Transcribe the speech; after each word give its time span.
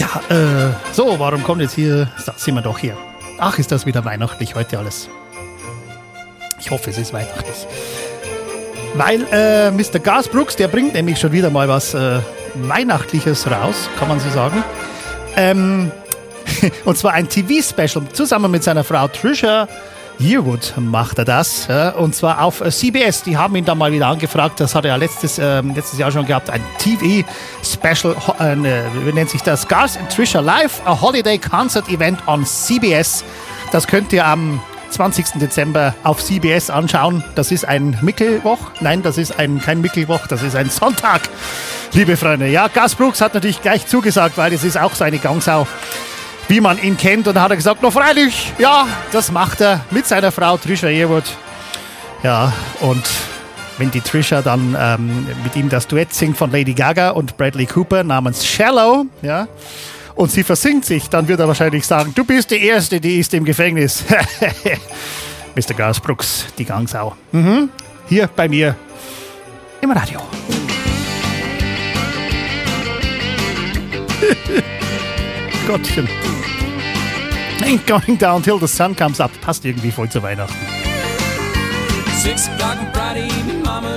äh, 0.00 0.72
so, 0.92 1.18
warum 1.18 1.42
kommt 1.42 1.62
jetzt 1.62 1.74
hier. 1.74 2.08
Sind 2.36 2.54
wir 2.54 2.62
doch 2.62 2.78
hier. 2.78 2.96
Ach, 3.38 3.58
ist 3.58 3.72
das 3.72 3.86
wieder 3.86 4.04
weihnachtlich 4.04 4.54
heute 4.54 4.78
alles. 4.78 5.08
Ich 6.60 6.70
hoffe, 6.70 6.90
es 6.90 6.98
ist 6.98 7.12
weihnachtlich. 7.12 7.66
Weil 8.94 9.26
äh, 9.32 9.70
Mr. 9.70 9.98
Gas 9.98 10.28
Brooks, 10.28 10.56
der 10.56 10.68
bringt 10.68 10.94
nämlich 10.94 11.18
schon 11.18 11.32
wieder 11.32 11.50
mal 11.50 11.68
was 11.68 11.94
äh, 11.94 12.20
Weihnachtliches 12.54 13.50
raus, 13.50 13.88
kann 13.98 14.08
man 14.08 14.20
so 14.20 14.30
sagen. 14.30 14.62
Ähm, 15.36 15.90
und 16.84 16.96
zwar 16.96 17.12
ein 17.12 17.28
TV-Special 17.28 18.04
zusammen 18.12 18.50
mit 18.50 18.62
seiner 18.62 18.84
Frau 18.84 19.08
Trisha 19.08 19.68
Yearwood 20.18 20.74
macht 20.78 21.18
er 21.18 21.24
das. 21.24 21.68
Und 21.96 22.14
zwar 22.14 22.42
auf 22.42 22.60
äh, 22.60 22.70
CBS. 22.70 23.22
Die 23.22 23.36
haben 23.36 23.56
ihn 23.56 23.64
da 23.64 23.74
mal 23.74 23.92
wieder 23.92 24.06
angefragt. 24.06 24.60
Das 24.60 24.74
hat 24.74 24.84
er 24.84 24.92
ja 24.92 24.96
letztes, 24.96 25.38
äh, 25.38 25.60
letztes 25.60 25.98
Jahr 25.98 26.10
schon 26.10 26.26
gehabt. 26.26 26.50
Ein 26.50 26.62
TV-Special. 26.78 28.16
Äh, 28.38 28.56
wie 29.04 29.12
nennt 29.12 29.30
sich 29.30 29.42
das? 29.42 29.62
Scars 29.62 29.96
and 29.96 30.10
Trisha 30.10 30.40
Live. 30.40 30.80
A 30.84 31.00
Holiday 31.00 31.38
Concert 31.38 31.88
Event 31.88 32.26
on 32.26 32.44
CBS. 32.44 33.24
Das 33.72 33.86
könnt 33.86 34.12
ihr 34.12 34.26
am 34.26 34.60
20. 34.94 35.40
Dezember 35.40 35.94
auf 36.04 36.22
CBS 36.22 36.70
anschauen. 36.70 37.24
Das 37.34 37.50
ist 37.50 37.64
ein 37.64 37.98
Mickelwoch. 38.00 38.70
Nein, 38.80 39.02
das 39.02 39.18
ist 39.18 39.38
ein, 39.38 39.60
kein 39.60 39.80
Mickelwoch, 39.80 40.28
das 40.28 40.42
ist 40.42 40.54
ein 40.54 40.70
Sonntag, 40.70 41.22
liebe 41.92 42.16
Freunde. 42.16 42.46
Ja, 42.46 42.68
Gas 42.68 42.94
Brooks 42.94 43.20
hat 43.20 43.34
natürlich 43.34 43.60
gleich 43.60 43.88
zugesagt, 43.88 44.38
weil 44.38 44.52
es 44.52 44.62
ist 44.62 44.78
auch 44.78 44.94
seine 44.94 45.18
Gangsau 45.18 45.66
wie 46.48 46.60
man 46.60 46.82
ihn 46.82 46.96
kennt. 46.96 47.28
Und 47.28 47.34
dann 47.34 47.44
hat 47.44 47.50
er 47.50 47.56
gesagt, 47.56 47.82
noch 47.82 47.92
freilich, 47.92 48.52
ja, 48.58 48.86
das 49.12 49.30
macht 49.30 49.60
er 49.60 49.80
mit 49.90 50.06
seiner 50.06 50.32
Frau 50.32 50.56
Trisha 50.56 50.88
Yearwood. 50.88 51.24
Ja, 52.22 52.52
und 52.80 53.04
wenn 53.78 53.90
die 53.90 54.00
Trisha 54.00 54.40
dann 54.42 54.76
ähm, 54.78 55.26
mit 55.42 55.56
ihm 55.56 55.68
das 55.68 55.86
Duett 55.86 56.14
singt 56.14 56.36
von 56.36 56.50
Lady 56.50 56.74
Gaga 56.74 57.10
und 57.10 57.36
Bradley 57.36 57.66
Cooper 57.66 58.04
namens 58.04 58.46
Shallow, 58.46 59.06
ja, 59.22 59.48
und 60.14 60.30
sie 60.30 60.44
versinkt 60.44 60.84
sich, 60.84 61.08
dann 61.08 61.26
wird 61.26 61.40
er 61.40 61.48
wahrscheinlich 61.48 61.84
sagen, 61.86 62.12
du 62.14 62.24
bist 62.24 62.50
die 62.50 62.64
Erste, 62.64 63.00
die 63.00 63.18
ist 63.18 63.34
im 63.34 63.44
Gefängnis. 63.44 64.04
Mr. 65.56 65.74
Gas 65.74 66.00
Brooks, 66.00 66.46
die 66.56 66.64
Gangsau. 66.64 67.14
Mhm. 67.32 67.68
Hier 68.08 68.28
bei 68.28 68.48
mir 68.48 68.76
im 69.80 69.90
Radio. 69.90 70.20
Gottchen. 75.66 76.08
Ain't 77.64 77.86
going 77.86 78.18
down 78.18 78.42
till 78.42 78.58
the 78.58 78.68
sun 78.68 78.94
comes 78.94 79.20
up. 79.20 79.30
Passt 79.40 79.64
irgendwie 79.64 79.90
voll 79.90 80.08
zu 80.08 80.22
Weihnachten. 80.22 80.54
Six 82.22 82.48
o'clock 82.48 82.78
Friday 82.92 83.30
Mama 83.64 83.96